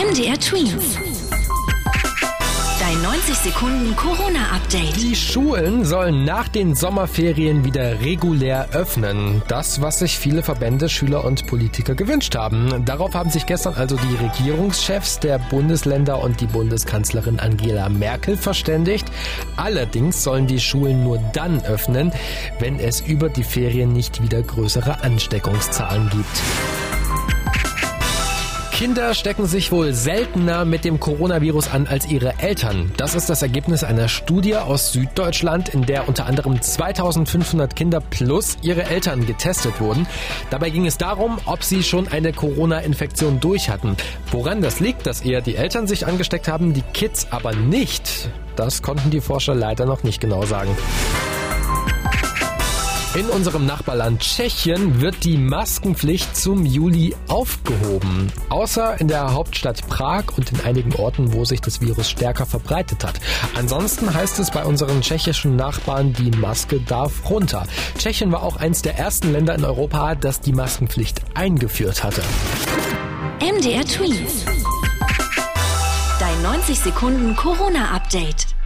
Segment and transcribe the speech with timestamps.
[0.00, 0.96] MDR Twins.
[2.80, 4.96] Dein 90 Sekunden Corona-Update.
[4.96, 9.42] Die Schulen sollen nach den Sommerferien wieder regulär öffnen.
[9.46, 12.82] Das, was sich viele Verbände, Schüler und Politiker gewünscht haben.
[12.86, 19.06] Darauf haben sich gestern also die Regierungschefs der Bundesländer und die Bundeskanzlerin Angela Merkel verständigt.
[19.58, 22.10] Allerdings sollen die Schulen nur dann öffnen,
[22.58, 26.89] wenn es über die Ferien nicht wieder größere Ansteckungszahlen gibt.
[28.80, 32.90] Kinder stecken sich wohl seltener mit dem Coronavirus an als ihre Eltern.
[32.96, 38.56] Das ist das Ergebnis einer Studie aus Süddeutschland, in der unter anderem 2500 Kinder plus
[38.62, 40.06] ihre Eltern getestet wurden.
[40.48, 43.98] Dabei ging es darum, ob sie schon eine Corona-Infektion durch hatten.
[44.30, 48.80] Woran das liegt, dass eher die Eltern sich angesteckt haben, die Kids aber nicht, das
[48.80, 50.74] konnten die Forscher leider noch nicht genau sagen.
[53.12, 58.30] In unserem Nachbarland Tschechien wird die Maskenpflicht zum Juli aufgehoben.
[58.50, 63.04] Außer in der Hauptstadt Prag und in einigen Orten, wo sich das Virus stärker verbreitet
[63.04, 63.18] hat.
[63.56, 67.66] Ansonsten heißt es bei unseren tschechischen Nachbarn, die Maske darf runter.
[67.98, 72.22] Tschechien war auch eins der ersten Länder in Europa, das die Maskenpflicht eingeführt hatte.
[73.40, 74.44] MDR Twins.
[76.20, 78.59] Dein 90 Sekunden Corona-Update.